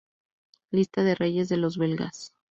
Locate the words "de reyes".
1.03-1.47